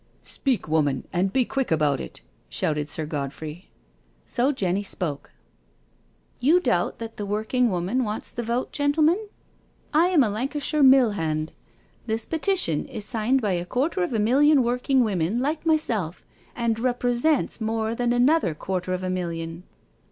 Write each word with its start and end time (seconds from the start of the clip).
"Speak, 0.23 0.63
womaUj 0.63 1.03
and 1.13 1.31
be 1.31 1.45
quick 1.45 1.69
about 1.69 1.99
it," 2.01 2.21
shouted 2.49 2.89
Sir 2.89 3.05
Godfrey. 3.05 3.69
So 4.25 4.51
Jenny 4.51 4.81
spoke." 4.81 5.29
You 6.47 6.59
doubt 6.59 6.97
that 6.97 7.17
the 7.17 7.25
working 7.27 7.69
woman 7.69 8.03
wants 8.03 8.31
the 8.31 8.41
vote, 8.41 8.71
gentlemen? 8.71 9.27
I 9.93 10.07
am 10.07 10.23
a 10.23 10.29
Lancashire 10.31 10.81
mill 10.81 11.11
hand• 11.11 11.53
This 12.07 12.25
Petition 12.25 12.85
is 12.87 13.05
signed 13.05 13.43
by 13.43 13.51
a 13.51 13.63
quarter 13.63 14.01
of 14.01 14.11
a 14.11 14.17
million 14.17 14.63
working 14.63 15.03
women 15.03 15.39
like 15.39 15.67
myself, 15.67 16.25
and 16.55 16.79
represents 16.79 17.61
more 17.61 17.93
than 17.93 18.11
another 18.11 18.55
quarter 18.55 18.95
of 18.95 19.03
a 19.03 19.07
knillion 19.09 19.61